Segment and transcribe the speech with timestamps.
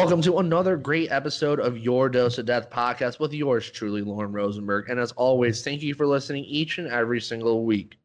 [0.00, 4.32] Welcome to another great episode of Your Dose of Death podcast with yours truly, Lauren
[4.32, 4.88] Rosenberg.
[4.88, 7.98] And as always, thank you for listening each and every single week.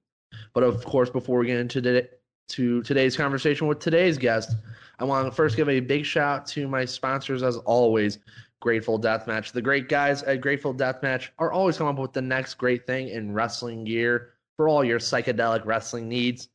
[0.54, 2.10] But of course, before we get into today,
[2.50, 4.58] to today's conversation with today's guest,
[5.00, 8.20] I want to first give a big shout out to my sponsors, as always,
[8.60, 9.54] Grateful Deathmatch.
[9.54, 13.08] The great guys at Grateful Deathmatch are always coming up with the next great thing
[13.08, 16.50] in wrestling gear for all your psychedelic wrestling needs.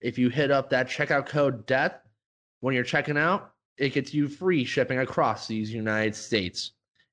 [0.00, 1.98] If you hit up that checkout code DEATH
[2.60, 6.72] when you're checking out, it gets you free shipping across these United States.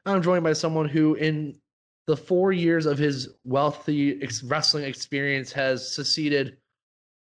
[0.04, 1.56] I'm joined by someone who, in
[2.08, 6.56] the four years of his wealthy ex- wrestling experience has succeeded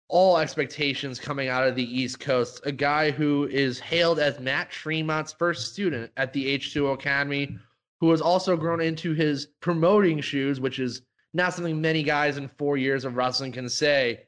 [0.08, 2.62] all expectations coming out of the East Coast.
[2.66, 7.60] A guy who is hailed as Matt Tremont's first student at the H2O Academy,
[8.00, 12.48] who has also grown into his promoting shoes, which is not something many guys in
[12.48, 14.22] four years of wrestling can say.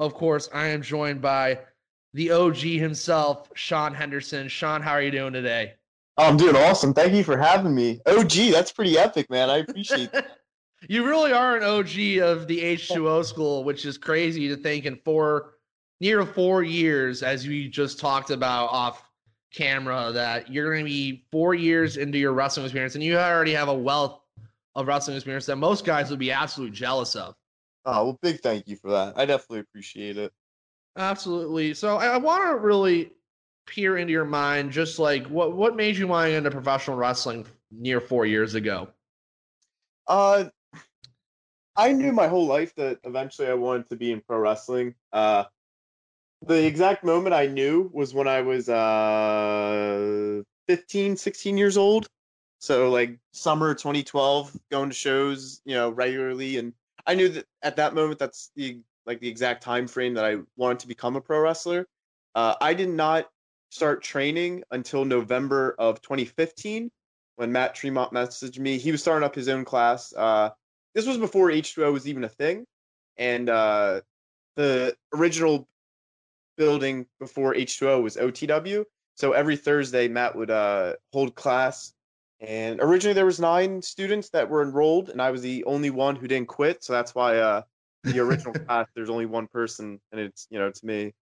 [0.00, 1.60] Of course, I am joined by
[2.12, 4.48] the OG himself, Sean Henderson.
[4.48, 5.74] Sean, how are you doing today?
[6.18, 6.92] Oh, I'm doing awesome.
[6.92, 8.00] Thank you for having me.
[8.06, 9.48] OG, that's pretty epic, man.
[9.48, 10.38] I appreciate that.
[10.88, 14.96] you really are an OG of the H2O school, which is crazy to think in
[15.04, 15.54] four
[16.00, 19.08] near four years, as we just talked about off
[19.54, 23.52] camera, that you're going to be four years into your wrestling experience and you already
[23.52, 24.20] have a wealth
[24.74, 27.34] of wrestling experience that most guys would be absolutely jealous of.
[27.84, 29.16] Oh, well, big thank you for that.
[29.16, 30.32] I definitely appreciate it.
[30.96, 31.72] Absolutely.
[31.74, 33.12] So I, I want to really
[33.66, 37.46] peer into your mind just like what what made you want to into professional wrestling
[37.70, 38.88] near four years ago?
[40.06, 40.44] Uh
[41.76, 44.94] i knew my whole life that eventually i wanted to be in pro wrestling.
[45.12, 45.44] Uh
[46.44, 52.08] the exact moment i knew was when i was uh 15 16 years old.
[52.58, 56.72] So like summer 2012 going to shows you know regularly and
[57.06, 60.36] i knew that at that moment that's the like the exact time frame that i
[60.56, 61.86] wanted to become a pro wrestler.
[62.34, 63.28] Uh, I did not
[63.72, 66.90] start training until November of 2015
[67.36, 68.76] when Matt Tremont messaged me.
[68.76, 70.12] He was starting up his own class.
[70.14, 70.50] Uh,
[70.94, 72.66] this was before H2O was even a thing.
[73.16, 74.02] And uh,
[74.56, 75.66] the original
[76.58, 78.84] building before H2O was OTW.
[79.14, 81.94] So every Thursday, Matt would uh, hold class.
[82.40, 86.14] And originally there was nine students that were enrolled, and I was the only one
[86.14, 86.84] who didn't quit.
[86.84, 87.62] So that's why uh,
[88.04, 91.14] the original class there's only one person, and it's you know it's me.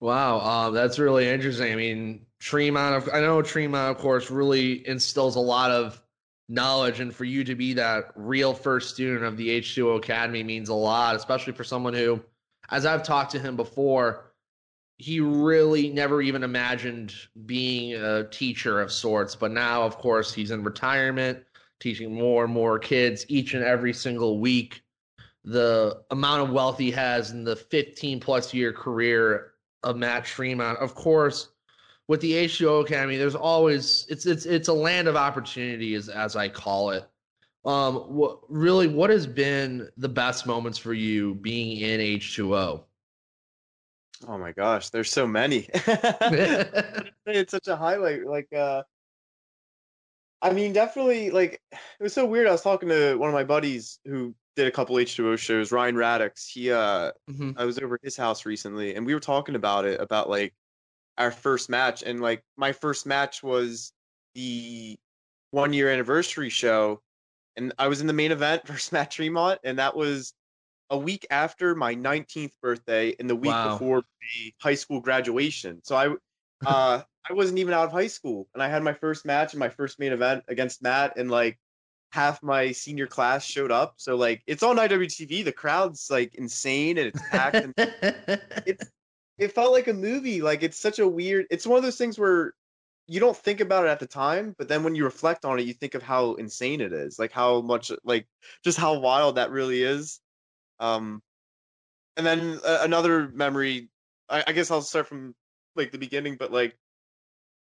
[0.00, 1.72] Wow, uh, that's really interesting.
[1.72, 6.00] I mean, Tremont, I know Tremont, of course, really instills a lot of
[6.48, 10.68] knowledge, and for you to be that real first student of the H2O Academy means
[10.68, 12.22] a lot, especially for someone who,
[12.70, 14.32] as I've talked to him before,
[14.98, 17.14] he really never even imagined
[17.46, 19.34] being a teacher of sorts.
[19.34, 21.44] But now, of course, he's in retirement,
[21.80, 24.82] teaching more and more kids each and every single week.
[25.44, 29.52] The amount of wealth he has in the 15 plus year career
[29.82, 30.78] of Matt Tremont.
[30.78, 31.48] Of course,
[32.08, 36.36] with the H2O Academy, there's always it's it's it's a land of opportunities, as as
[36.36, 37.08] I call it.
[37.64, 42.82] Um, what really what has been the best moments for you being in H2O?
[44.26, 45.68] Oh my gosh, there's so many.
[47.26, 48.26] it's such a highlight.
[48.26, 48.82] Like, uh,
[50.42, 51.30] I mean, definitely.
[51.30, 52.48] Like, it was so weird.
[52.48, 55.70] I was talking to one of my buddies who did a couple H2O shows.
[55.70, 56.48] Ryan Radix.
[56.48, 57.52] He uh mm-hmm.
[57.56, 60.52] I was over at his house recently and we were talking about it about like
[61.16, 63.92] our first match and like my first match was
[64.34, 64.98] the
[65.52, 67.00] one year anniversary show
[67.56, 70.34] and I was in the main event versus Matt Tremont and that was
[70.90, 73.74] a week after my 19th birthday and the week wow.
[73.74, 75.80] before the high school graduation.
[75.84, 76.08] So I
[76.66, 79.60] uh I wasn't even out of high school and I had my first match and
[79.60, 81.60] my first main event against Matt and like
[82.10, 83.94] half my senior class showed up.
[83.96, 85.44] So like it's on IWTV.
[85.44, 87.56] The crowd's like insane and it's packed.
[87.56, 87.74] and
[88.66, 88.82] it
[89.38, 90.42] it felt like a movie.
[90.42, 91.46] Like it's such a weird.
[91.50, 92.54] It's one of those things where
[93.06, 95.66] you don't think about it at the time, but then when you reflect on it,
[95.66, 97.18] you think of how insane it is.
[97.18, 98.26] Like how much like
[98.64, 100.20] just how wild that really is.
[100.80, 101.22] Um,
[102.16, 103.88] and then uh, another memory.
[104.28, 105.34] I, I guess I'll start from
[105.76, 106.76] like the beginning, but like,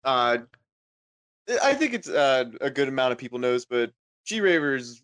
[0.05, 0.39] uh,
[1.63, 3.93] I think it's uh, a good amount of people knows, but
[4.25, 5.03] G Raver is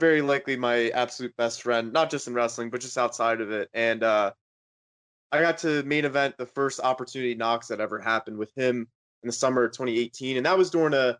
[0.00, 3.68] very likely my absolute best friend, not just in wrestling, but just outside of it.
[3.74, 4.32] And uh,
[5.32, 8.88] I got to main event the first opportunity knocks that ever happened with him
[9.22, 11.18] in the summer of 2018, and that was during a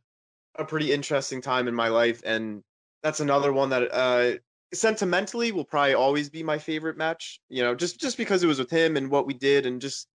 [0.57, 2.21] a pretty interesting time in my life.
[2.25, 2.63] And
[3.03, 4.39] that's another one that uh,
[4.75, 7.41] sentimentally will probably always be my favorite match.
[7.49, 10.09] You know, just just because it was with him and what we did, and just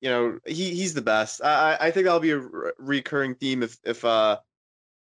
[0.00, 1.42] you know, he he's the best.
[1.42, 4.38] I I think that'll be a re- recurring theme if if uh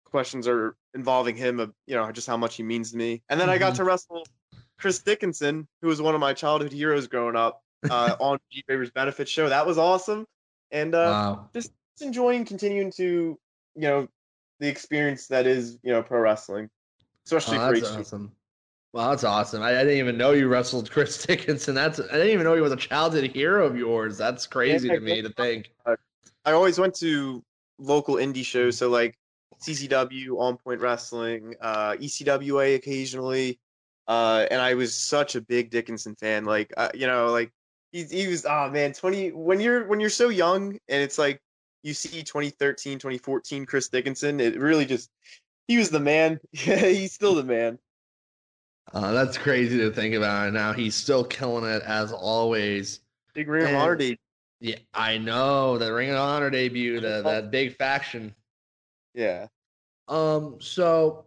[0.05, 3.21] questions are involving him of you know just how much he means to me.
[3.29, 3.55] And then mm-hmm.
[3.55, 3.77] I got mm-hmm.
[3.77, 4.23] to wrestle
[4.77, 8.91] Chris Dickinson, who was one of my childhood heroes growing up uh, on G Raver's
[8.91, 9.49] Benefit Show.
[9.49, 10.25] That was awesome,
[10.71, 11.49] and uh, wow.
[11.53, 13.37] just enjoying continuing to
[13.75, 14.07] you know
[14.59, 16.69] the experience that is you know pro wrestling,
[17.25, 18.31] especially oh, that's awesome.
[18.93, 19.63] Well, that's awesome.
[19.63, 21.73] I, I, didn't even know you wrestled Chris Dickinson.
[21.73, 24.17] That's I didn't even know he was a childhood hero of yours.
[24.17, 25.71] That's crazy yeah, to me to think.
[26.45, 27.43] I always went to
[27.79, 29.17] local indie shows, so like
[29.63, 33.59] CCW, On Point Wrestling, uh, ECWA occasionally,
[34.07, 36.45] uh, and I was such a big Dickinson fan.
[36.45, 37.51] Like, uh, you know, like
[37.91, 38.45] he, he was.
[38.45, 41.39] Oh man, twenty when you're when you're so young, and it's like
[41.83, 44.39] you see 2013, 2014 Chris Dickinson.
[44.39, 45.09] It really just
[45.67, 46.39] he was the man.
[46.51, 47.79] Yeah, he's still the man.
[48.93, 50.47] Uh, that's crazy to think about.
[50.47, 52.99] And Now he's still killing it as always.
[53.33, 54.17] Big Ring and, of Honor debut.
[54.59, 58.33] Yeah, I know the Ring of Honor debut, the, that big faction.
[59.13, 59.47] Yeah.
[60.07, 60.57] Um.
[60.59, 61.25] So,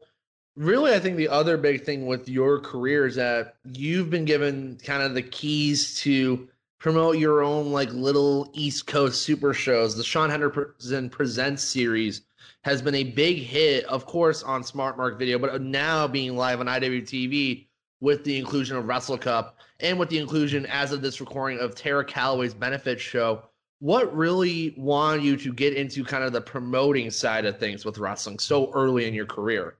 [0.56, 4.78] really, I think the other big thing with your career is that you've been given
[4.84, 6.48] kind of the keys to
[6.78, 9.96] promote your own like little East Coast super shows.
[9.96, 12.22] The Sean Henderson Presents series
[12.64, 16.60] has been a big hit, of course, on Smart Mark Video, but now being live
[16.60, 17.66] on IWTV
[18.00, 21.74] with the inclusion of Wrestle Cup and with the inclusion, as of this recording, of
[21.74, 23.42] Tara Calloway's benefit show.
[23.78, 27.98] What really wanted you to get into kind of the promoting side of things with
[27.98, 29.76] wrestling so early in your career?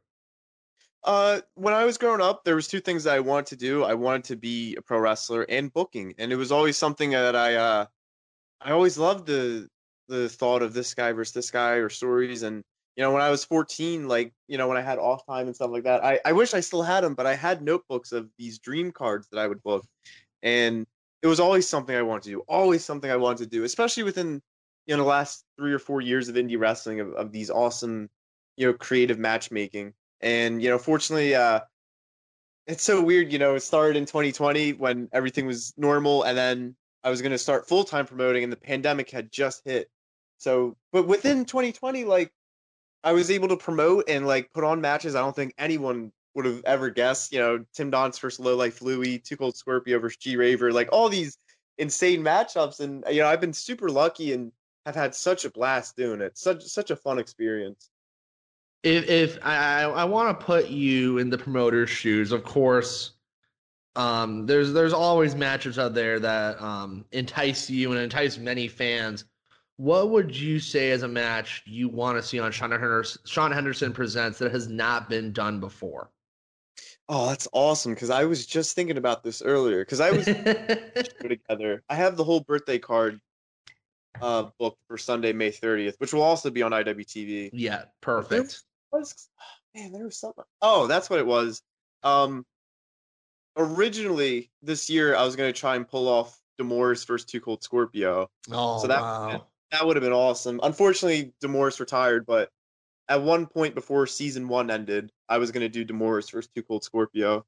[1.05, 3.85] Uh, when I was growing up, there was two things I wanted to do.
[3.85, 7.37] I wanted to be a pro wrestler and booking, and it was always something that
[7.37, 7.87] I, uh,
[8.61, 9.69] I always loved the
[10.09, 12.43] the thought of this guy versus this guy or stories.
[12.43, 12.63] And
[12.97, 15.55] you know, when I was 14, like, you know, when I had off time and
[15.55, 18.29] stuff like that, I, I wish I still had them, but I had notebooks of
[18.39, 19.85] these dream cards that I would book.
[20.43, 20.87] And
[21.27, 24.05] it was always something I wanted to do, always something I wanted to do, especially
[24.05, 24.41] within,
[24.87, 28.09] you know, the last three or four years of indie wrestling of, of these awesome,
[28.57, 29.93] you know, creative matchmaking.
[30.21, 31.61] And, you know, fortunately, uh,
[32.69, 36.23] it's so weird, you know, it started in 2020 when everything was normal.
[36.23, 39.63] And then I was going to start full time promoting and the pandemic had just
[39.65, 39.91] hit.
[40.39, 42.31] So, but within 2020, like,
[43.03, 46.45] I was able to promote and like put on matches I don't think anyone would
[46.45, 47.33] have ever guessed.
[47.33, 50.89] You know, Tim Donst versus Low Life Louie, Too Cold Scorpio versus G Raver, like
[50.93, 51.39] all these
[51.79, 52.81] insane matchups.
[52.81, 54.53] And you know, I've been super lucky and
[54.85, 56.39] have had such a blast doing it.
[56.39, 57.91] Such such a fun experience.
[58.83, 63.13] If if I I want to put you in the promoter's shoes, of course.
[63.97, 69.25] Um, there's there's always matches out there that um, entice you and entice many fans
[69.77, 73.53] what would you say as a match you want to see on Sean Henderson, Sean
[73.53, 76.11] Henderson Presents that has not been done before?
[77.09, 77.95] Oh, that's awesome!
[77.95, 79.81] Because I was just thinking about this earlier.
[79.81, 80.25] Because I was
[81.21, 81.83] together.
[81.89, 83.21] I have the whole birthday card
[84.21, 87.51] uh, booked for Sunday, May 30th, which will also be on IWTV.
[87.53, 88.31] Yeah, perfect.
[88.93, 89.45] There was, oh,
[89.79, 90.45] man, there was something.
[90.61, 91.63] Oh, that's what it was.
[92.03, 92.45] Um,
[93.57, 97.63] originally this year, I was going to try and pull off D'Amore's first Two Cold
[97.63, 98.29] Scorpio.
[98.51, 100.61] Oh, so that wow that would have been awesome.
[100.63, 102.51] Unfortunately, D'Amore's retired, but
[103.09, 106.85] at one point before season one ended, I was gonna do D'Amore's first Too Cold
[106.85, 107.45] Scorpio.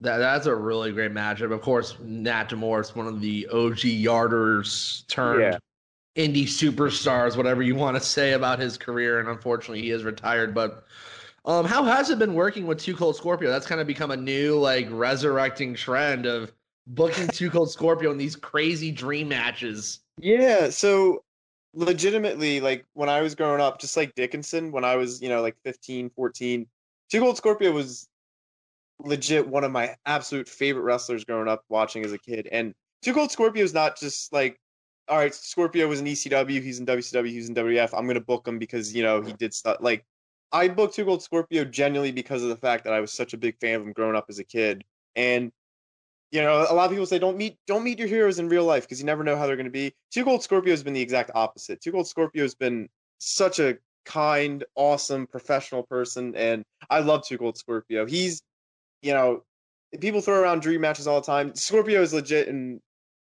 [0.00, 1.52] That that's a really great matchup.
[1.52, 5.58] Of course, Nat D'Amore's one of the OG yarders turned yeah.
[6.16, 9.20] indie superstars, whatever you want to say about his career.
[9.20, 10.54] And unfortunately, he is retired.
[10.54, 10.84] But
[11.44, 13.48] um, how has it been working with Too Cold Scorpio?
[13.50, 16.52] That's kind of become a new like resurrecting trend of
[16.88, 20.00] booking Too Cold Scorpio in these crazy dream matches.
[20.18, 21.22] Yeah, so
[21.74, 25.40] legitimately, like when I was growing up, just like Dickinson, when I was, you know,
[25.42, 26.66] like 15, 14,
[27.10, 28.08] Too Cold Scorpio was
[28.98, 32.48] legit one of my absolute favorite wrestlers growing up watching as a kid.
[32.52, 34.58] And two Cold Scorpio is not just like,
[35.08, 37.90] all right, Scorpio was in ECW, he's in WCW, he's in WF.
[37.96, 39.78] I'm gonna book him because you know he did stuff.
[39.80, 40.04] Like
[40.52, 43.38] I booked two Cold Scorpio genuinely because of the fact that I was such a
[43.38, 44.84] big fan of him growing up as a kid.
[45.16, 45.50] And
[46.32, 48.64] you know, a lot of people say don't meet don't meet your heroes in real
[48.64, 49.92] life because you never know how they're going to be.
[50.10, 51.80] Two Cold Scorpio has been the exact opposite.
[51.80, 57.36] Two Cold Scorpio has been such a kind, awesome, professional person, and I love Two
[57.36, 58.06] Cold Scorpio.
[58.06, 58.42] He's,
[59.02, 59.44] you know,
[60.00, 61.54] people throw around dream matches all the time.
[61.54, 62.80] Scorpio is legit in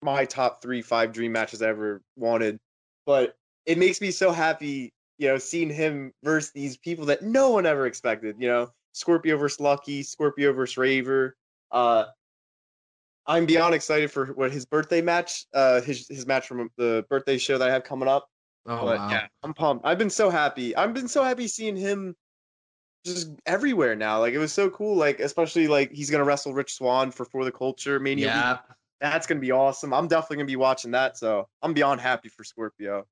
[0.04, 2.60] my top three, five dream matches I ever wanted.
[3.08, 7.50] But it makes me so happy, you know, seeing him versus these people that no
[7.50, 8.36] one ever expected.
[8.40, 11.36] You know, Scorpio versus Lucky, Scorpio versus Raver.
[11.72, 12.06] Uh,
[13.28, 17.38] I'm beyond excited for what his birthday match, uh, his his match from the birthday
[17.38, 18.28] show that I have coming up.
[18.66, 19.10] Oh but wow.
[19.10, 19.86] yeah, I'm pumped.
[19.86, 20.76] I've been so happy.
[20.76, 22.16] I've been so happy seeing him
[23.06, 24.20] just everywhere now.
[24.20, 24.96] Like it was so cool.
[24.96, 28.28] Like especially like he's gonna wrestle Rich Swann for for the culture mania.
[28.28, 28.34] week.
[28.34, 28.58] Yeah.
[29.00, 29.94] That's gonna be awesome.
[29.94, 31.18] I'm definitely gonna be watching that.
[31.18, 33.06] So I'm beyond happy for Scorpio.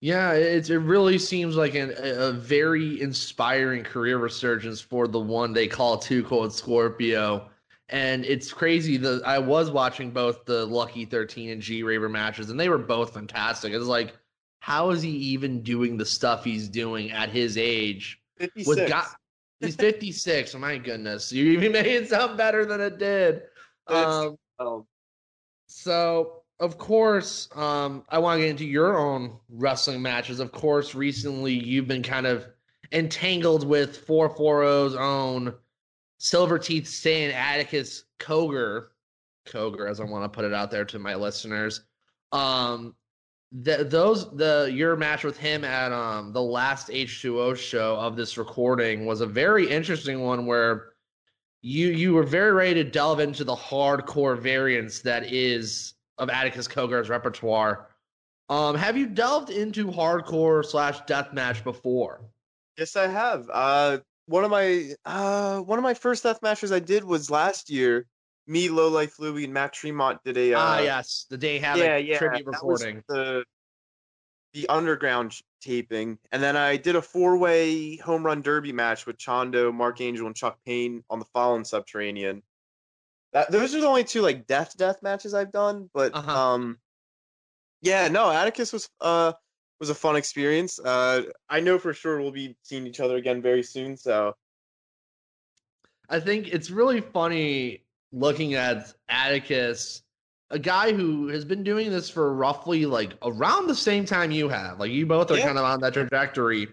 [0.00, 5.20] Yeah, it's it really seems like an, a a very inspiring career resurgence for the
[5.20, 7.48] one they call Two Cold Scorpio.
[7.92, 12.48] And it's crazy that I was watching both the Lucky 13 and G Raver matches,
[12.48, 13.74] and they were both fantastic.
[13.74, 14.16] It's like,
[14.60, 18.18] how is he even doing the stuff he's doing at his age?
[18.38, 18.66] 56.
[18.66, 19.06] With God,
[19.60, 20.54] he's 56.
[20.54, 23.42] my goodness, you even made it sound better than it did.
[23.86, 24.86] Um, um,
[25.66, 30.40] so, of course, um, I want to get into your own wrestling matches.
[30.40, 32.46] Of course, recently you've been kind of
[32.90, 35.54] entangled with 440's own
[36.22, 38.90] Silver Teeth Stan Atticus Cogar.
[39.44, 41.80] Cogar, as I want to put it out there to my listeners.
[42.30, 42.94] Um,
[43.50, 48.38] the, those the your match with him at um the last H2O show of this
[48.38, 50.92] recording was a very interesting one where
[51.60, 56.68] you you were very ready to delve into the hardcore variance that is of Atticus
[56.68, 57.88] Cogar's repertoire.
[58.48, 62.20] Um, have you delved into hardcore slash deathmatch before?
[62.78, 63.50] yes, I have.
[63.52, 67.70] Uh, one of my uh one of my first death matches I did was last
[67.70, 68.06] year.
[68.46, 71.84] Me, Low Life Louie, and Matt Tremont did a uh, ah, yes, the Danny Havoc
[71.84, 73.04] yeah, yeah, tribute that was recording.
[73.08, 73.44] the
[74.52, 79.16] the underground taping, and then I did a four way home run derby match with
[79.16, 82.42] Chondo, Mark Angel, and Chuck Payne on the Fallen Subterranean.
[83.32, 86.38] That those are the only two like death death matches I've done, but Uh-huh.
[86.38, 86.78] um,
[87.80, 89.32] yeah, no, Atticus was uh
[89.82, 90.78] was a fun experience.
[90.78, 93.96] Uh, I know for sure we'll be seeing each other again very soon.
[93.96, 94.36] So
[96.08, 100.04] I think it's really funny looking at Atticus,
[100.50, 104.48] a guy who has been doing this for roughly like around the same time you
[104.48, 104.78] have.
[104.78, 105.46] Like you both are Yeah.
[105.46, 106.68] kind of on that trajectory.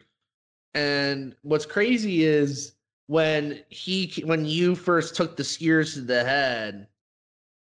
[0.76, 2.76] And what's crazy is
[3.08, 6.89] when he when you first took the skiers to the head,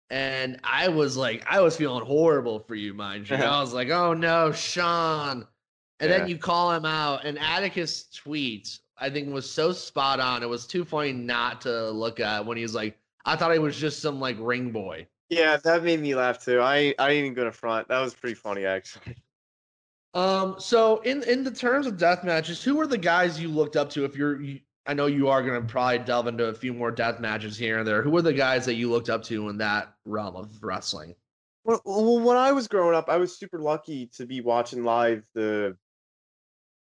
[0.09, 3.37] and I was like, I was feeling horrible for you, mind you.
[3.43, 5.47] I was like, oh no, Sean.
[5.99, 6.17] And Yeah.
[6.19, 10.43] then you call him out, and Atticus tweets, I think was so spot on.
[10.43, 13.59] It was too funny not to look at when he was like, I thought he
[13.59, 15.07] was just some like ring boy.
[15.29, 16.61] yeah, that made me laugh too.
[16.61, 17.87] I I ain't even go to front.
[17.87, 19.15] That was pretty funny actually.
[20.13, 23.75] Um, so in in the terms of death matches, who are the guys you looked
[23.75, 24.05] up to?
[24.05, 26.91] If you're, you, I know you are going to probably delve into a few more
[26.91, 28.03] death matches here and there.
[28.03, 31.15] Who were the guys that you looked up to in that realm of wrestling?
[31.63, 31.81] Well,
[32.21, 35.75] when I was growing up, I was super lucky to be watching live the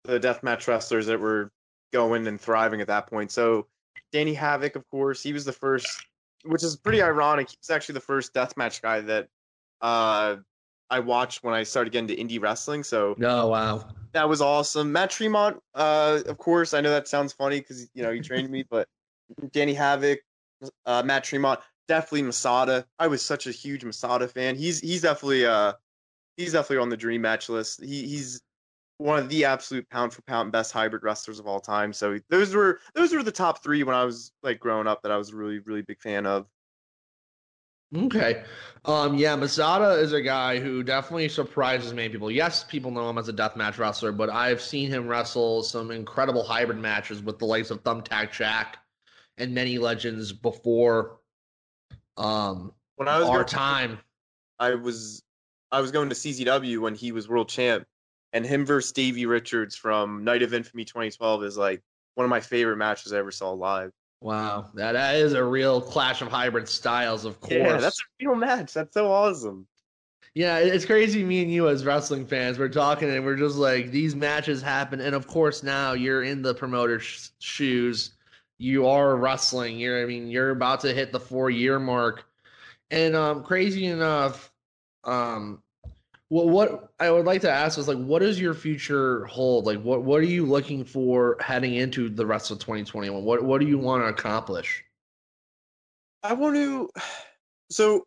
[0.04, 1.50] the deathmatch wrestlers that were
[1.92, 3.30] going and thriving at that point.
[3.30, 3.66] So
[4.12, 6.06] Danny Havoc, of course, he was the first,
[6.44, 7.50] which is pretty ironic.
[7.50, 9.28] He was actually the first deathmatch guy that
[9.80, 10.37] uh,
[10.90, 12.82] I watched when I started getting into indie wrestling.
[12.82, 13.85] So No, wow.
[14.12, 14.92] that was awesome.
[14.92, 18.50] Matt Tremont, uh, of course, I know that sounds funny because you know he trained
[18.50, 18.88] me, but
[19.52, 20.20] Danny Havoc,
[20.87, 22.87] uh, Matt Tremont, definitely Masada.
[22.99, 24.56] I was such a huge Masada fan.
[24.56, 25.75] He's he's definitely uh
[26.37, 27.82] he's definitely on the dream match list.
[27.82, 28.42] He he's
[28.99, 31.92] one of the absolute pound for pound best hybrid wrestlers of all time.
[31.92, 35.12] So those were those were the top three when I was like growing up that
[35.12, 36.47] I was a really really big fan of.
[37.97, 38.44] Okay.
[38.85, 42.30] Um, yeah, Masada is a guy who definitely surprises many people.
[42.30, 46.44] Yes, people know him as a deathmatch wrestler, but I've seen him wrestle some incredible
[46.44, 48.78] hybrid matches with the likes of Thumbtack Jack
[49.38, 51.18] and many legends before
[52.16, 53.99] um When I was our time.
[54.59, 55.23] I was
[55.73, 57.87] I was going to CZW when he was world champ,
[58.32, 61.82] and him versus Davey Richards from Night of Infamy 2012 is like
[62.14, 63.92] one of my favorite matches I ever saw live.
[64.22, 67.54] Wow, that, that is a real clash of hybrid styles, of course.
[67.54, 68.74] Yeah, that's a real match.
[68.74, 69.66] That's so awesome.
[70.34, 71.24] Yeah, it's crazy.
[71.24, 75.00] Me and you, as wrestling fans, we're talking and we're just like, these matches happen.
[75.00, 78.12] And of course, now you're in the promoter's sh- shoes.
[78.58, 79.78] You are wrestling.
[79.78, 82.24] You're, I mean, you're about to hit the four year mark.
[82.90, 84.52] And um, crazy enough,
[85.02, 85.62] um,
[86.30, 89.66] what what I would like to ask is like, what does your future hold?
[89.66, 93.22] Like, what what are you looking for heading into the rest of 2021?
[93.22, 94.82] What what do you want to accomplish?
[96.22, 96.88] I want to.
[97.72, 98.06] So,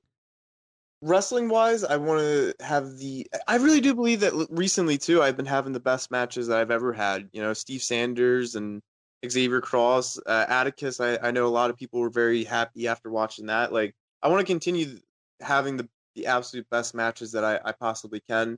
[1.01, 3.27] wrestling wise, I want to have the.
[3.48, 6.72] I really do believe that recently too, I've been having the best matches that I've
[6.72, 7.30] ever had.
[7.34, 8.82] You know, Steve Sanders and
[9.30, 11.00] Xavier Cross, uh, Atticus.
[11.00, 13.72] I, I know a lot of people were very happy after watching that.
[13.72, 15.00] Like, I want to continue
[15.42, 18.58] having the, the absolute best matches that I, I possibly can.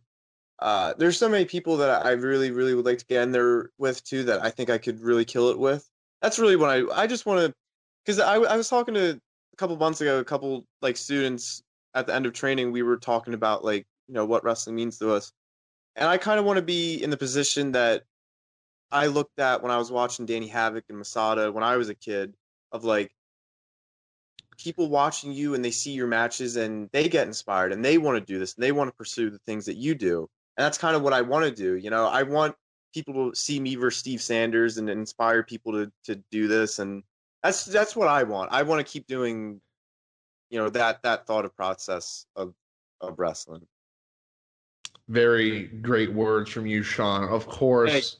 [0.59, 3.71] Uh, there's so many people that I really, really would like to get in there
[3.77, 5.89] with too that I think I could really kill it with.
[6.21, 7.53] That's really what I I just want to,
[8.03, 9.19] because I, I was talking to
[9.53, 11.62] a couple months ago, a couple like students
[11.93, 14.97] at the end of training, we were talking about like you know what wrestling means
[15.00, 15.31] to us,
[15.95, 18.03] and I kind of want to be in the position that
[18.91, 21.95] I looked at when I was watching Danny Havoc and Masada when I was a
[21.95, 22.35] kid
[22.71, 23.12] of like
[24.57, 28.17] people watching you and they see your matches and they get inspired and they want
[28.17, 30.29] to do this and they want to pursue the things that you do.
[30.57, 31.75] And that's kind of what I want to do.
[31.75, 32.55] You know, I want
[32.93, 37.03] people to see me versus Steve Sanders and inspire people to to do this and
[37.43, 38.51] that's that's what I want.
[38.51, 39.62] I want to keep doing
[40.50, 42.53] you know that that thought of process of
[43.01, 43.67] of wrestling.
[45.07, 47.25] Very great words from you, Sean.
[47.25, 48.17] Of course.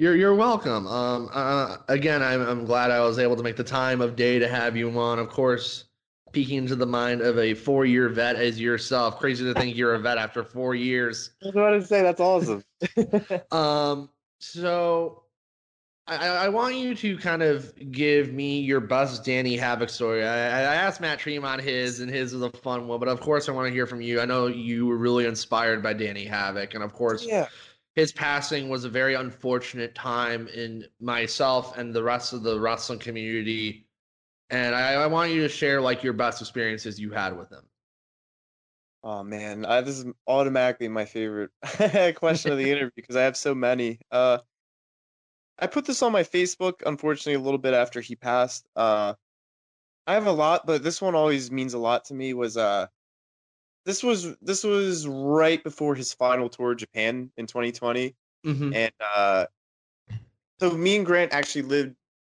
[0.00, 0.86] You're you're welcome.
[0.86, 4.38] Um, uh, again, I'm I'm glad I was able to make the time of day
[4.38, 5.18] to have you on.
[5.18, 5.84] Of course,
[6.32, 9.18] peeking into the mind of a four year vet as yourself.
[9.18, 11.32] Crazy to think you're a vet after four years.
[11.42, 12.64] I was about to say that's awesome.
[13.52, 15.24] um, so
[16.06, 20.24] I, I want you to kind of give me your best Danny Havoc story.
[20.24, 23.50] I, I asked Matt Tremont his, and his was a fun one, but of course
[23.50, 24.18] I want to hear from you.
[24.22, 27.48] I know you were really inspired by Danny Havoc, and of course, yeah
[28.00, 32.98] his passing was a very unfortunate time in myself and the rest of the wrestling
[32.98, 33.86] community.
[34.48, 37.62] And I, I want you to share like your best experiences you had with him.
[39.04, 41.50] Oh man, I, this is automatically my favorite
[42.16, 44.00] question of the interview because I have so many.
[44.10, 44.38] Uh,
[45.58, 48.66] I put this on my Facebook, unfortunately, a little bit after he passed.
[48.74, 49.12] Uh,
[50.06, 52.32] I have a lot, but this one always means a lot to me.
[52.32, 52.86] Was uh,
[53.84, 58.14] this was this was right before his final tour of Japan in 2020,
[58.46, 58.74] mm-hmm.
[58.74, 59.46] and uh,
[60.58, 61.94] so me and Grant actually lived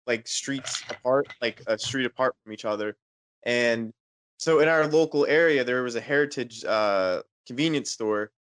[0.07, 2.97] like streets apart, like a street apart from each other,
[3.43, 3.93] and
[4.39, 8.31] so in our local area there was a Heritage uh, convenience store,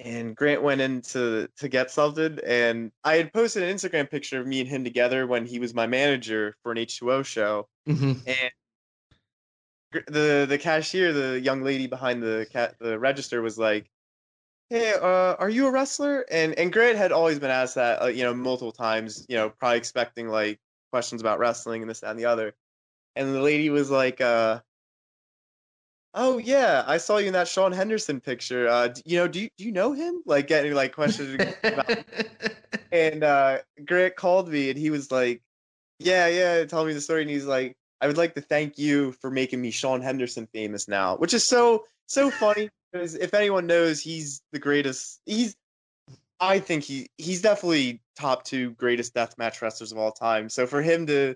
[0.00, 4.40] and Grant went in to to get something, and I had posted an Instagram picture
[4.40, 8.12] of me and him together when he was my manager for an H2O show, mm-hmm.
[8.26, 8.50] and
[9.92, 13.90] the the cashier, the young lady behind the cat the register was like,
[14.70, 18.06] "Hey, uh, are you a wrestler?" And and Grant had always been asked that, uh,
[18.06, 20.60] you know, multiple times, you know, probably expecting like
[20.92, 22.54] questions about wrestling and this that, and the other.
[23.16, 24.60] And the lady was like, uh,
[26.14, 28.68] "Oh yeah, I saw you in that Sean Henderson picture.
[28.68, 31.42] Uh, you know, do you, do you know him?" Like getting like questions.
[32.92, 35.42] and uh, Grant called me, and he was like,
[35.98, 39.12] "Yeah, yeah," tell me the story, and he's like I would like to thank you
[39.12, 43.66] for making me Sean Henderson famous now, which is so so funny because if anyone
[43.66, 45.20] knows, he's the greatest.
[45.26, 45.56] He's
[46.40, 50.48] I think he he's definitely top two greatest deathmatch wrestlers of all time.
[50.48, 51.34] So for him to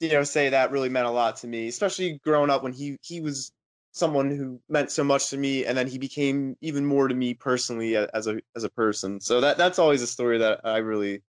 [0.00, 2.98] you know say that really meant a lot to me, especially growing up when he
[3.02, 3.52] he was
[3.92, 7.34] someone who meant so much to me and then he became even more to me
[7.34, 9.20] personally as a as a person.
[9.20, 11.22] So that that's always a story that I really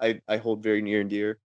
[0.00, 1.38] I I hold very near and dear.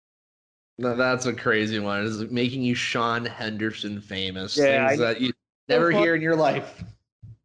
[0.79, 2.01] No, that's a crazy one.
[2.01, 4.55] Is making you Sean Henderson famous.
[4.57, 5.33] Yeah, things I, that you
[5.67, 6.83] never hear in your life.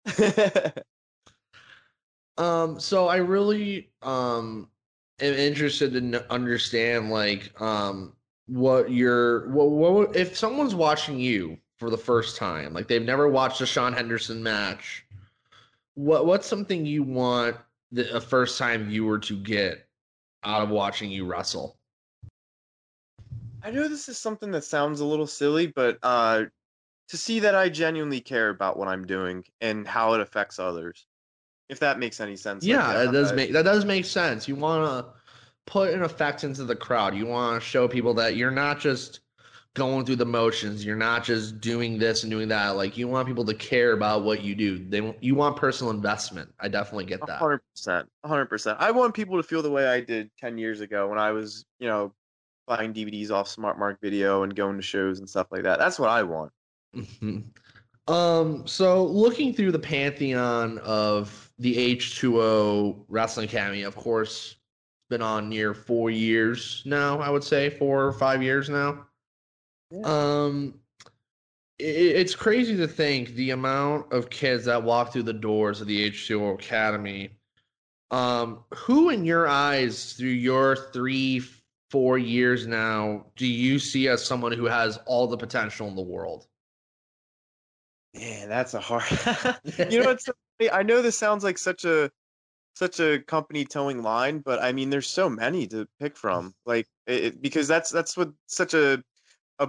[2.36, 4.68] um, so I really um
[5.20, 8.12] am interested to understand like um
[8.46, 13.28] what your what, what if someone's watching you for the first time, like they've never
[13.28, 15.06] watched a Sean Henderson match.
[15.94, 17.56] What what's something you want
[17.92, 19.86] the a first time viewer to get
[20.44, 21.78] out of watching you wrestle?
[23.64, 26.44] I know this is something that sounds a little silly, but uh,
[27.08, 31.06] to see that I genuinely care about what I'm doing and how it affects others,
[31.68, 32.64] if that makes any sense.
[32.64, 34.48] Yeah, like, that does make that does make sense.
[34.48, 35.12] You want to
[35.66, 37.14] put an effect into the crowd.
[37.14, 39.20] You want to show people that you're not just
[39.74, 40.84] going through the motions.
[40.84, 42.70] You're not just doing this and doing that.
[42.70, 44.78] Like you want people to care about what you do.
[44.78, 46.52] They you want personal investment.
[46.60, 47.38] I definitely get that.
[47.38, 48.78] Hundred percent, hundred percent.
[48.80, 51.64] I want people to feel the way I did ten years ago when I was,
[51.78, 52.12] you know,
[52.76, 55.78] buying DVDs off Smart Mark Video and going to shows and stuff like that.
[55.78, 56.52] That's what I want.
[56.96, 58.12] Mm-hmm.
[58.12, 65.22] Um, so looking through the pantheon of the H2O Wrestling Academy, of course, it's been
[65.22, 69.06] on near four years now, I would say four or five years now.
[69.90, 70.00] Yeah.
[70.04, 70.80] Um,
[71.78, 75.86] it, it's crazy to think the amount of kids that walk through the doors of
[75.86, 77.30] the H2O Academy.
[78.10, 81.42] Um, who in your eyes, through your three,
[81.92, 86.02] four years now, do you see as someone who has all the potential in the
[86.02, 86.46] world?
[88.14, 89.04] Man, that's a hard.
[89.90, 90.28] you know, it's.
[90.72, 92.10] I know this sounds like such a
[92.74, 96.54] such a company towing line, but I mean, there's so many to pick from.
[96.64, 99.02] Like, it, because that's that's what such a
[99.58, 99.68] a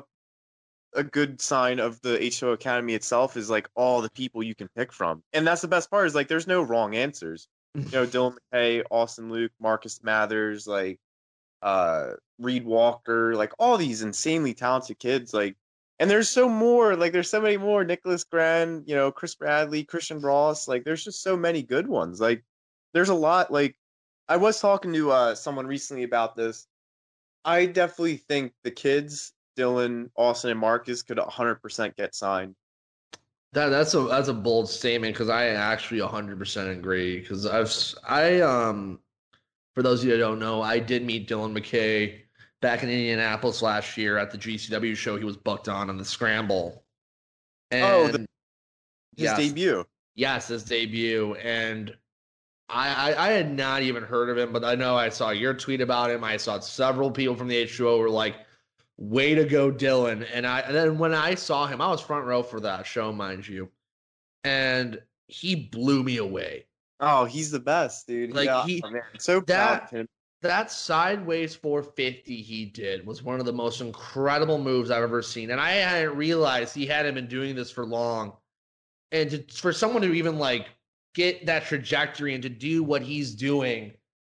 [0.93, 4.69] a good sign of the H2O Academy itself is like all the people you can
[4.77, 7.49] pick from, and that's the best part is like there's no wrong answers.
[7.75, 10.99] You know, Dylan McKay, Austin Luke, Marcus Mathers, like
[11.63, 15.56] uh Reed Walker, like all these insanely talented kids, like
[15.99, 19.84] and there's so more, like there's so many more, Nicholas Grand, you know, Chris Bradley,
[19.84, 22.19] Christian Ross, like there's just so many good ones.
[22.19, 22.43] Like
[22.93, 23.76] there's a lot like
[24.28, 26.67] I was talking to uh someone recently about this.
[27.45, 32.56] I definitely think the kids, Dylan, Austin, and Marcus could 100% get signed.
[33.54, 37.71] That that's a that's a bold statement because I actually 100% agree because I've
[38.08, 38.99] I um
[39.75, 42.19] for those of you that don't know I did meet Dylan McKay
[42.62, 46.05] back in Indianapolis last year at the GCW show he was booked on on the
[46.05, 46.83] Scramble.
[47.71, 48.27] And oh, the, his
[49.15, 49.86] yes, debut.
[50.15, 51.95] Yes, his debut and
[52.69, 55.53] I, I, I had not even heard of him, but I know I saw your
[55.53, 56.23] tweet about him.
[56.23, 58.36] I saw several people from the H2O were like,
[58.97, 62.25] "Way to go, Dylan!" And I and then when I saw him, I was front
[62.25, 63.69] row for that show, mind you,
[64.43, 66.65] and he blew me away.
[67.05, 68.33] Oh, he's the best, dude.
[68.33, 69.01] Like yeah, he, oh, man.
[69.19, 70.07] so that- proud
[70.43, 75.51] that sideways 450 he did was one of the most incredible moves I've ever seen.
[75.51, 78.33] And I hadn't realized he hadn't been doing this for long.
[79.13, 80.67] And to, for someone to even like
[81.15, 83.93] get that trajectory and to do what he's doing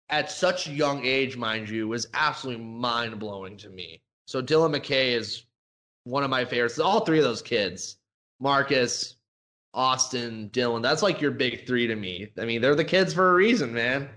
[0.10, 4.02] at such a young age, mind you, was absolutely mind blowing to me.
[4.26, 5.44] So Dylan McKay is
[6.06, 6.80] one of my favorites.
[6.80, 7.98] All three of those kids,
[8.40, 9.18] Marcus,
[9.74, 12.32] Austin, Dylan, that's like your big three to me.
[12.40, 14.10] I mean, they're the kids for a reason, man.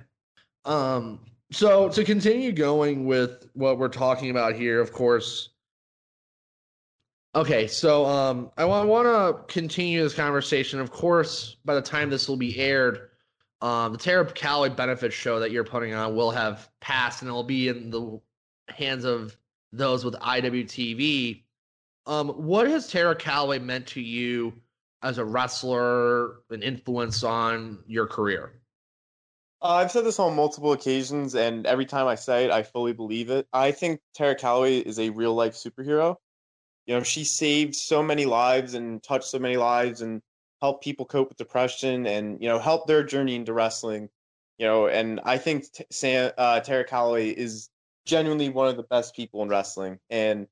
[0.64, 5.50] Um, so to continue going with what we're talking about here, of course.
[7.34, 10.80] Okay, so um, I want, to continue this conversation.
[10.80, 13.08] Of course, by the time this will be aired,
[13.62, 17.42] um, the Tara Calloway benefit show that you're putting on will have passed, and it'll
[17.42, 18.20] be in the
[18.68, 19.36] hands of
[19.72, 21.42] those with IWTV.
[22.06, 24.52] Um, what has Tara Calloway meant to you
[25.02, 28.52] as a wrestler, an influence on your career?
[29.60, 32.92] Uh, I've said this on multiple occasions, and every time I say it, I fully
[32.92, 33.46] believe it.
[33.52, 36.16] I think Tara Calloway is a real life superhero.
[36.86, 40.20] You know, she saved so many lives and touched so many lives and
[40.60, 44.08] helped people cope with depression and, you know, helped their journey into wrestling.
[44.58, 47.68] You know, and I think t- Sam, uh, Tara Calloway is
[48.04, 50.00] genuinely one of the best people in wrestling.
[50.10, 50.48] And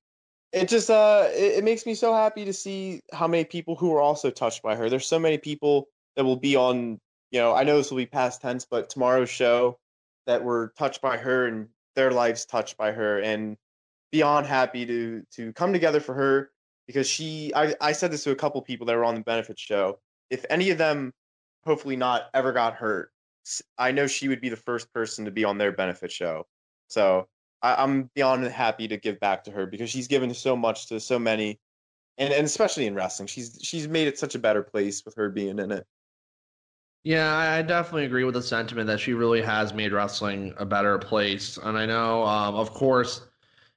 [0.52, 3.94] it just, uh, it, it makes me so happy to see how many people who
[3.94, 4.90] are also touched by her.
[4.90, 6.98] There's so many people that will be on
[7.30, 9.78] you know, I know this will be past tense, but tomorrow's show
[10.26, 13.56] that were touched by her and their lives touched by her and
[14.12, 16.50] beyond happy to to come together for her
[16.86, 19.58] because she I, I said this to a couple people that were on the benefit
[19.58, 19.98] show.
[20.30, 21.12] If any of them
[21.64, 23.10] hopefully not ever got hurt,
[23.78, 26.46] i know she would be the first person to be on their benefit show.
[26.88, 27.28] So
[27.62, 31.00] I, I'm beyond happy to give back to her because she's given so much to
[31.00, 31.58] so many
[32.18, 33.26] and, and especially in wrestling.
[33.26, 35.86] She's she's made it such a better place with her being in it.
[37.02, 40.66] Yeah, I I definitely agree with the sentiment that she really has made wrestling a
[40.66, 41.58] better place.
[41.62, 43.22] And I know, um, of course,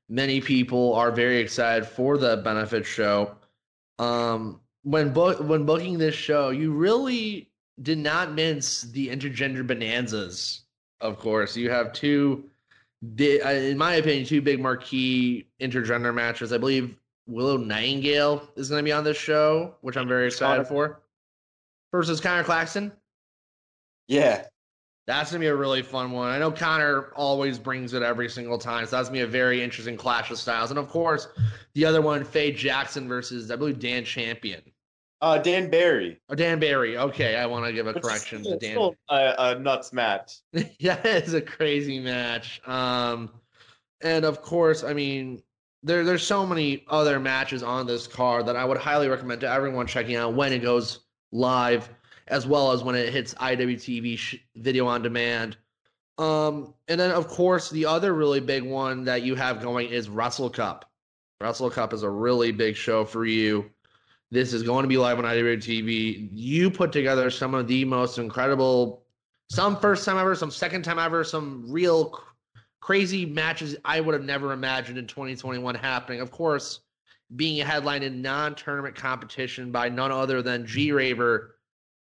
[0.10, 3.36] many people are very excited for the benefit show.
[3.98, 7.50] Um, when book when booking this show, you really
[7.82, 10.62] did not mince the intergender bonanzas.
[11.00, 12.50] Of course, you have two,
[13.16, 16.54] big, uh, in my opinion, two big marquee intergender matches.
[16.54, 16.96] I believe
[17.28, 21.02] Willow Nightingale is going to be on this show, which I'm very excited for.
[21.92, 22.92] Versus Connor Claxton.
[24.08, 24.46] Yeah,
[25.06, 26.30] That's gonna be a really fun one.
[26.30, 29.62] I know Connor always brings it every single time, so that's gonna be a very
[29.62, 30.70] interesting clash of styles.
[30.72, 31.28] And of course,
[31.74, 34.62] the other one, Faye Jackson versus I believe Dan Champion.
[35.24, 36.20] Uh, Dan Barry.
[36.28, 36.98] Oh, Dan Barry.
[36.98, 38.72] Okay, I want to give a Which correction to Dan.
[38.72, 40.40] still a, a nuts match.
[40.80, 42.62] yeah, it's a crazy match.
[42.68, 43.32] Um,
[44.02, 45.42] and of course, I mean,
[45.82, 49.50] there there's so many other matches on this card that I would highly recommend to
[49.50, 51.00] everyone checking out when it goes
[51.32, 51.90] live,
[52.28, 55.56] as well as when it hits IWTV sh- video on demand.
[56.18, 60.10] Um, and then of course, the other really big one that you have going is
[60.10, 60.92] Wrestle Cup.
[61.40, 63.72] Wrestle Cup is a really big show for you.
[64.34, 66.30] This is going to be live on IWTV.
[66.34, 69.04] You put together some of the most incredible
[69.52, 72.24] some first time ever, some second time ever, some real cr-
[72.82, 76.20] crazy matches I would have never imagined in 2021 happening.
[76.20, 76.80] Of course,
[77.36, 81.58] being a headline in non tournament competition by none other than G Raver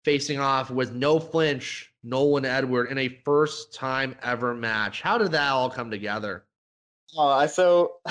[0.04, 5.02] facing off with no flinch, Nolan Edward in a first time ever match.
[5.02, 6.46] How did that all come together?
[7.16, 7.98] Uh, so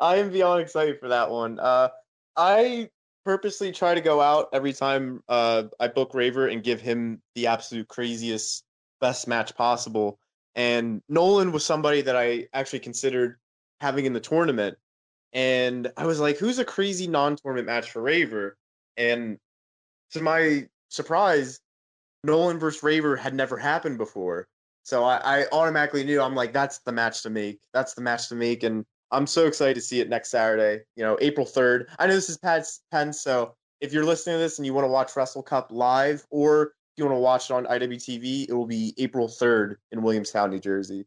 [0.00, 1.58] I am beyond excited for that one.
[1.58, 1.90] Uh,
[2.38, 2.88] I
[3.24, 7.48] purposely try to go out every time uh, I book Raver and give him the
[7.48, 8.64] absolute craziest
[9.00, 10.18] best match possible.
[10.54, 13.36] And Nolan was somebody that I actually considered
[13.80, 14.78] having in the tournament.
[15.32, 18.56] And I was like, who's a crazy non tournament match for Raver?
[18.96, 19.38] And
[20.12, 21.60] to my surprise,
[22.24, 24.48] Nolan versus Raver had never happened before.
[24.84, 27.58] So I, I, automatically knew I'm like, that's the match to make.
[27.74, 28.62] That's the match to make.
[28.62, 31.86] And I'm so excited to see it next Saturday, you know, April 3rd.
[31.98, 34.84] I know this is Pat's pen, so if you're listening to this and you want
[34.84, 38.52] to watch Wrestle Cup live or if you want to watch it on IWTV, it
[38.52, 41.06] will be April 3rd in Williamstown, New Jersey.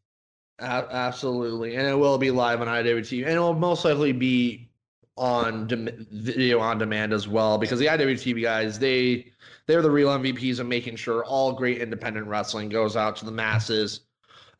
[0.59, 1.75] absolutely.
[1.75, 3.23] And it will be live on IWTV.
[3.25, 4.69] And it will most likely be
[5.17, 9.31] on de- video on demand as well because the IWTV guys, they
[9.67, 13.31] they're the real MVPs of making sure all great independent wrestling goes out to the
[13.31, 14.01] masses.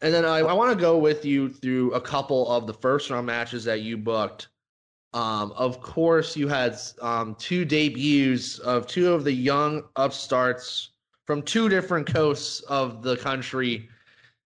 [0.02, 3.10] And then I, I want to go with you through a couple of the first
[3.10, 4.48] round matches that you booked.
[5.14, 10.92] Um, of course, you had um, two debuts of two of the young upstarts
[11.28, 13.90] from two different coasts of the country.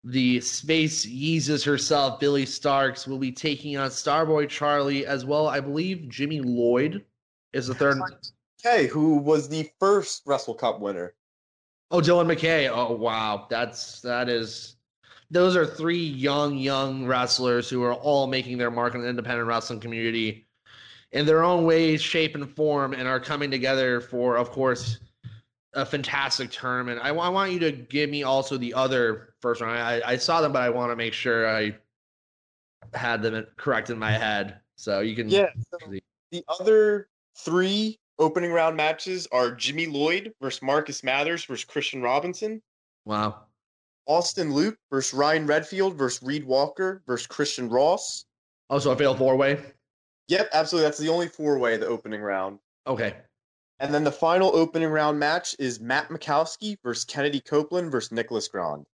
[0.05, 5.49] The Space Yeezus herself, Billie Starkz, will be taking on Starboy Charlie as well.
[5.49, 7.05] I believe Jimmy Lloyd
[7.53, 7.99] is the third.
[8.65, 11.15] Okay, who was the first Wrestle Cup winner?
[11.91, 12.71] Oh, Dylan McKay.
[12.71, 13.47] Oh, wow.
[13.49, 14.74] That's that is
[15.35, 19.49] those are three young, young wrestlers who are all making their mark in the independent
[19.49, 20.47] wrestling community
[21.11, 25.01] in their own ways, shape, and form, and are coming together for, of course,
[25.73, 27.01] a fantastic tournament.
[27.03, 29.79] I, I want you to give me also the other first round.
[29.81, 31.77] I, I saw them, but I want to make sure I
[32.93, 34.61] had them correct in my head.
[34.77, 35.29] So you can.
[35.29, 35.49] Yeah.
[35.71, 35.79] So
[36.31, 42.63] the other three opening round matches are Jimmy Lloyd versus Marcus Mathers versus Christian Robinson.
[43.05, 43.41] Wow.
[44.07, 48.25] Austin Luke versus Ryan Redfield versus Reed Walker versus Christian Ross.
[48.71, 49.61] Oh, so a fatal four way?
[50.29, 50.87] Yep, absolutely.
[50.87, 52.59] That's the only four way, the opening round.
[52.87, 53.15] Okay.
[53.81, 58.49] And then the final opening round match is Matt Makowski versus Kennedy Copeland versus Nicholas
[58.49, 58.87] Grand.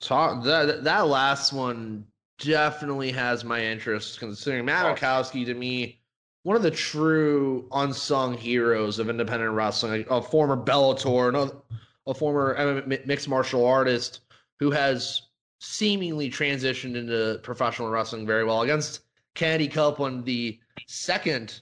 [0.00, 2.06] Talk uh, that that last one
[2.38, 4.96] definitely has my interest considering Matt.
[4.96, 6.00] Makowski to me
[6.42, 11.60] one of the true unsung heroes of independent wrestling, a former Bellator,
[12.06, 14.20] a former mixed martial artist
[14.58, 15.22] who has
[15.60, 19.00] seemingly transitioned into professional wrestling very well against
[19.34, 21.60] Kennedy Copeland, the second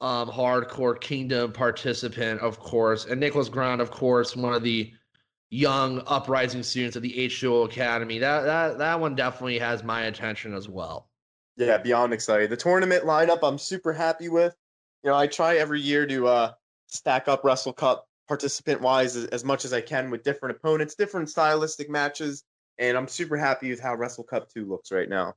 [0.00, 4.92] um, hardcore kingdom participant, of course, and Nicholas Grand, of course, one of the
[5.50, 8.18] young uprising students of the H2O Academy.
[8.18, 11.08] That that that one definitely has my attention as well.
[11.56, 12.50] Yeah, beyond excited.
[12.50, 14.56] The tournament lineup I'm super happy with.
[15.04, 16.52] You know, I try every year to uh,
[16.88, 20.94] stack up Wrestle Cup participant wise as, as, much as I can with different opponents,
[20.94, 22.44] different stylistic matches,
[22.78, 25.34] and I'm super happy with how Wrestle Cup 2 looks right now.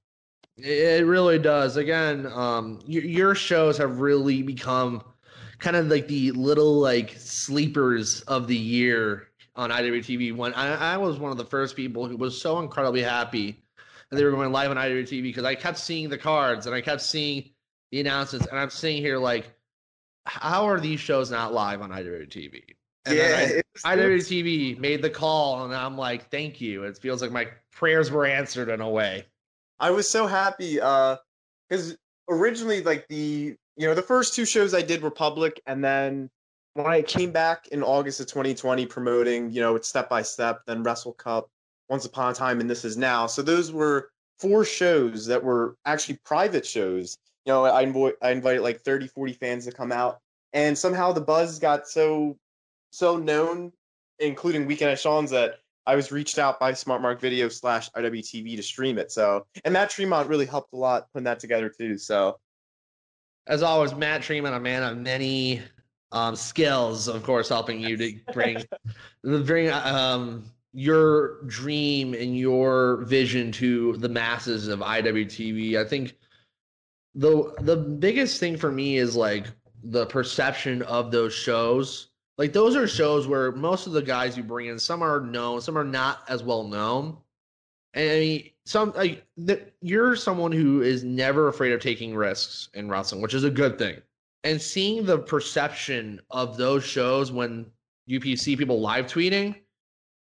[0.58, 1.78] It really does.
[1.78, 5.04] Again, um, your, your shows have really become
[5.60, 10.36] kind of like the little like sleepers of the year on IWTV.
[10.36, 13.64] When I, I was one of the first people who was so incredibly happy
[14.10, 16.82] that they were going live on IWTV because I kept seeing the cards and I
[16.82, 17.52] kept seeing
[17.92, 19.54] the announcements, and I'm sitting here like,
[20.26, 22.76] how are these shows not live on IWTV?
[23.08, 26.84] And yeah, I, IWTV made the call, and I'm like, thank you.
[26.84, 29.26] It feels like my prayers were answered in a way.
[29.80, 31.18] I was so happy uh
[31.70, 31.96] because
[32.30, 36.30] originally like the you know the first two shows I did were public and then
[36.74, 40.62] when I came back in August of 2020 promoting you know it's step by step
[40.66, 41.50] then Wrestle Cup
[41.90, 45.76] Once Upon a Time and This Is Now so those were four shows that were
[45.86, 49.92] actually private shows you know I, invo- I invited like 30 40 fans to come
[49.92, 50.20] out
[50.54, 52.38] and somehow the buzz got so
[52.98, 53.72] so known
[54.20, 58.56] including Weekend at Sean's that I was reached out by Smart Mark Video slash IWTV
[58.56, 59.12] to stream it.
[59.12, 62.00] So, and Matt Tremont really helped a lot putting that together too.
[62.00, 62.40] So,
[63.46, 65.62] as always, Matt Tremont, a man of many
[66.12, 68.64] um, skills, of course, helping you to bring
[69.46, 75.78] bring um, your dream and your vision to the masses of IWTV.
[75.78, 76.18] I think
[77.14, 79.46] the the biggest thing for me is like
[79.84, 84.44] the perception of those shows like those are shows where most of the guys you
[84.44, 87.18] bring in, some are known, some are not as well known.
[87.94, 89.26] And I mean, some like
[89.82, 93.78] you're someone who is never afraid of taking risks in wrestling, which is a good
[93.80, 94.02] thing.
[94.44, 97.66] And seeing the perception of those shows when
[98.10, 99.56] UPC people live tweeting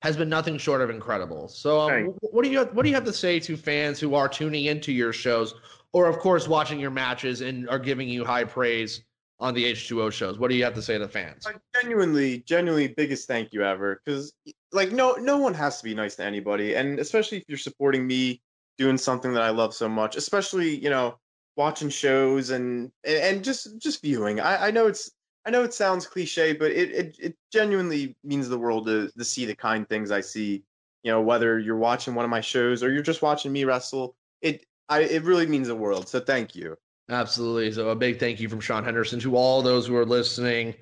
[0.03, 1.49] has been nothing short of incredible.
[1.49, 2.07] So, um, right.
[2.21, 4.93] what do you what do you have to say to fans who are tuning into
[4.93, 5.55] your shows,
[5.93, 9.03] or of course watching your matches and are giving you high praise
[9.45, 10.39] on the H2O shows.
[10.39, 11.47] What do you have to say to the fans?
[11.79, 14.01] genuinely, genuinely biggest thank you ever.
[14.03, 14.33] Because
[14.73, 16.75] like no no one has to be nice to anybody.
[16.75, 18.41] And especially if you're supporting me
[18.79, 21.19] doing something that I love so much, especially, you know,
[21.57, 24.41] watching shows and and just just viewing.
[24.41, 25.11] I, I know it's
[25.45, 29.25] I know it sounds cliche, but it, it, it genuinely means the world to, to
[29.25, 30.65] see the kind things I see,
[31.03, 34.17] you know, whether you're watching one of my shows or you're just watching me wrestle,
[34.41, 36.09] it I it really means the world.
[36.09, 36.79] So thank you.
[37.11, 37.71] Absolutely.
[37.73, 40.75] So a big thank you from Sean Henderson to all those who are listening,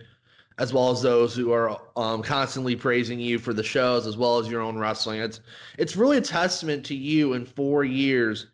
[0.58, 4.38] as well as those who are um, constantly praising you for the shows, as well
[4.38, 5.20] as your own wrestling.
[5.20, 5.40] It's
[5.78, 8.46] it's really a testament to you in four years.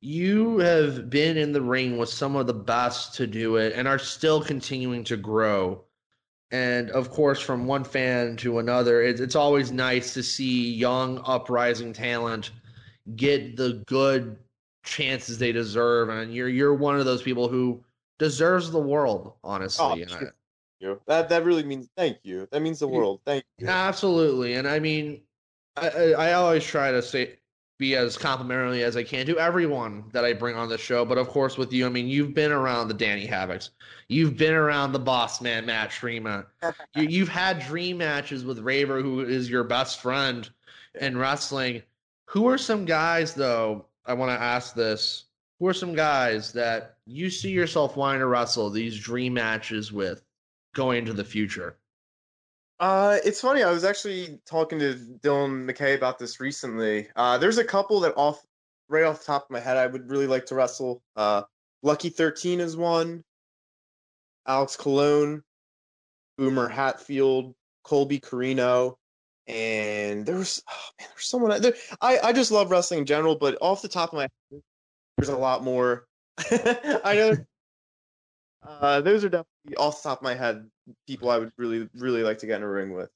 [0.00, 3.86] You have been in the ring with some of the best to do it and
[3.86, 5.84] are still continuing to grow.
[6.52, 11.20] And of course, from one fan to another, it's, it's always nice to see young,
[11.26, 12.50] uprising talent
[13.16, 14.38] get the good
[14.90, 16.10] chances they deserve.
[16.10, 17.82] And you're you're one of those people who
[18.18, 20.06] deserves the world, honestly.
[20.10, 20.26] Oh,
[20.80, 21.00] you.
[21.06, 22.48] That that really means thank you.
[22.50, 23.20] That means the world.
[23.24, 23.68] Thank you.
[23.68, 24.54] Absolutely.
[24.54, 25.22] And I mean,
[25.76, 27.36] I, I, I always try to say
[27.78, 31.04] be as complimentary as I can to everyone that I bring on the show.
[31.04, 33.70] But of course, with you, I mean, you've been around the Danny Havocs,
[34.08, 36.46] you've been around the Boss Man Matt Tremont,
[36.94, 40.48] you, have had dream matches with Raver, who is your best friend
[41.00, 41.82] in wrestling.
[42.26, 43.86] Who are some guys, though?
[44.06, 45.24] I want to ask this:
[45.58, 50.22] Who are some guys that you see yourself wanting to wrestle these dream matches with
[50.74, 51.76] going into the future?
[52.78, 53.62] Uh, it's funny.
[53.62, 57.08] I was actually talking to Dylan McKay about this recently.
[57.14, 58.42] Uh, there's a couple that off
[58.88, 61.02] right off the top of my head I would really like to wrestle.
[61.14, 61.42] Uh,
[61.82, 63.22] Lucky Thirteen is one.
[64.46, 65.42] Alex Colon,
[66.38, 68.96] Boomer Hatfield, Colby Corino,
[69.50, 73.36] and there was oh man, there's someone there, I I just love wrestling in general,
[73.36, 74.62] but off the top of my head,
[75.16, 76.06] there's a lot more.
[76.38, 77.36] I know.
[78.62, 80.68] Uh, those are definitely off the top of my head
[81.06, 83.10] people I would really really like to get in a ring with.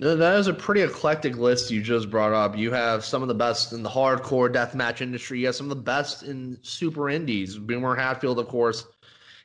[0.00, 2.56] That is a pretty eclectic list you just brought up.
[2.56, 5.40] You have some of the best in the hardcore deathmatch industry.
[5.40, 7.58] You have some of the best in super indies.
[7.58, 8.86] Boomer Hatfield, of course,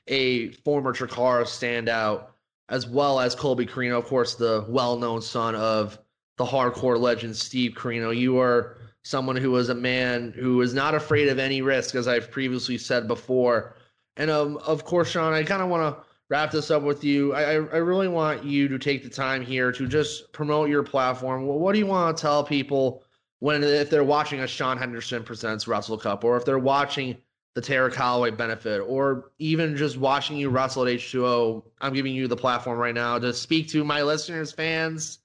[0.07, 2.27] a former Chikara standout,
[2.69, 5.97] as well as Colby Corino, of course, the well-known son of
[6.37, 8.15] the hardcore legend Steve Corino.
[8.15, 12.07] You are someone who is a man who is not afraid of any risk, as
[12.07, 13.75] I've previously said before.
[14.17, 17.33] And um, of course, Sean, I kind of want to wrap this up with you.
[17.33, 21.45] I, I really want you to take the time here to just promote your platform.
[21.45, 23.03] What do you want to tell people
[23.39, 27.17] when if they're watching a Sean Henderson presents Wrestle Cup, or if they're watching
[27.55, 31.63] the Tara Calloway benefit, or even just watching you wrestle at H2O?
[31.81, 35.19] I'm giving you the platform right now to speak to my listeners, fans,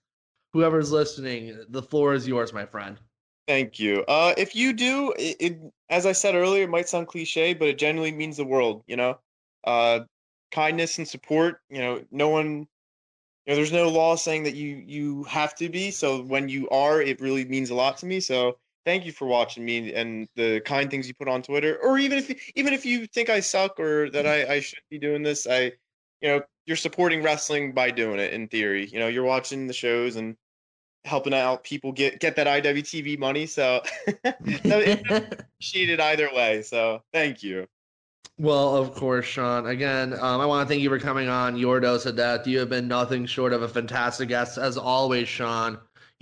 [0.52, 1.58] whoever's listening.
[1.68, 2.98] The floor is yours, my friend.
[3.46, 4.04] Thank you.
[4.08, 5.58] Uh, if you do, it, it,
[5.88, 8.84] as I said earlier, it might sound cliche, but it genuinely means the world.
[8.86, 9.18] You know,
[9.64, 10.00] uh,
[10.52, 11.60] kindness and support.
[11.70, 12.66] You know, no one, you
[13.46, 15.90] know, there's no law saying that you you have to be.
[15.90, 18.20] So when you are, it really means a lot to me.
[18.20, 21.78] So thank you for watching me and the kind things you put on Twitter.
[21.82, 24.98] Or even if even if you think I suck or that I I should be
[24.98, 25.72] doing this, I,
[26.20, 28.34] you know, you're supporting wrestling by doing it.
[28.34, 30.36] In theory, you know, you're watching the shows and
[31.06, 33.46] helping out people get get that IWTV money.
[33.46, 34.12] So, so
[34.44, 36.60] it's appreciated either way.
[36.60, 37.66] So thank you.
[38.38, 39.66] Well, of course, Sean.
[39.66, 42.46] Again, um, I want to thank you for coming on Your Dose of Death.
[42.46, 45.78] You have been nothing short of a fantastic guest, as always, Sean.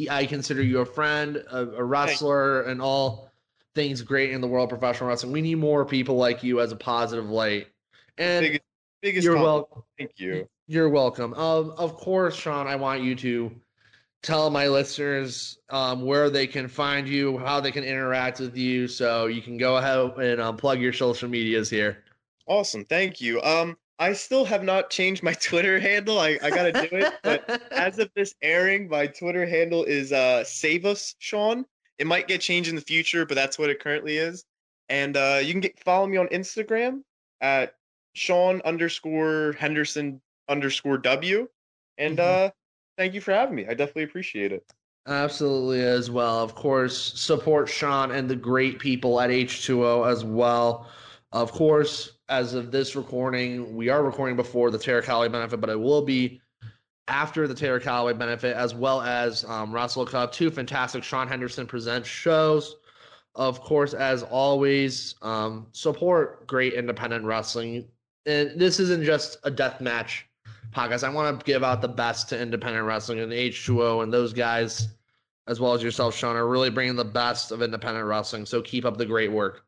[0.08, 3.32] I consider you a friend, a, a wrestler, and all
[3.74, 5.32] things great in the world of professional wrestling.
[5.32, 7.66] We need more people like you as a positive light.
[8.16, 8.60] And
[9.06, 9.82] biggest, you're welcome.
[9.98, 10.48] Thank you.
[10.66, 11.32] You're welcome.
[11.34, 13.52] Um, of course, Sean, I want you to
[14.22, 18.88] tell my listeners um, where they can find you, how they can interact with you.
[18.88, 22.02] So you can go ahead and um, plug your social medias here.
[22.48, 23.40] Awesome, thank you.
[23.42, 26.18] Um, I still have not changed my Twitter handle.
[26.18, 30.42] I, I gotta do it, but as of this airing, my Twitter handle is uh
[30.42, 31.64] Save Us Sean.
[31.98, 34.44] It might get changed in the future, but that's what it currently is.
[34.88, 37.02] And uh, you can get follow me on Instagram
[37.40, 37.74] at
[38.16, 41.48] Sean underscore Henderson underscore W.
[41.98, 42.46] And mm-hmm.
[42.46, 42.50] uh,
[42.96, 43.66] thank you for having me.
[43.66, 44.64] I definitely appreciate it.
[45.06, 46.42] Absolutely, as well.
[46.42, 50.88] Of course, support Sean and the great people at H2O as well.
[51.30, 55.70] Of course, as of this recording, we are recording before the Tara Calloway benefit, but
[55.70, 56.40] it will be
[57.06, 60.32] after the Tara Calloway benefit, as well as um, Wrestle Cup.
[60.32, 62.76] Two fantastic Sean Henderson presents shows.
[63.36, 67.86] Of course, as always, um, support great independent wrestling.
[68.26, 70.26] And this isn't just a death match
[70.74, 71.04] podcast.
[71.04, 74.88] I want to give out the best to independent wrestling and H2O and those guys,
[75.46, 78.44] as well as yourself, Sean, are really bringing the best of independent wrestling.
[78.44, 79.64] So keep up the great work.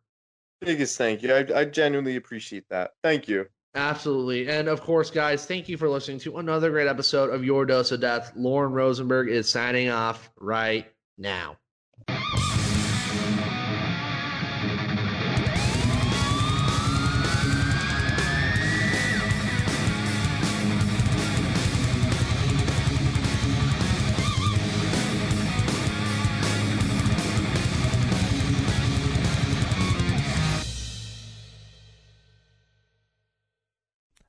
[0.61, 1.33] Biggest thank you.
[1.33, 2.95] I, I genuinely appreciate that.
[3.03, 3.47] Thank you.
[3.75, 4.49] Absolutely.
[4.49, 7.93] And of course, guys, thank you for listening to another great episode of Your Dose
[7.93, 8.33] of Death.
[8.35, 11.59] Lauren Rosenberg is signing off right now.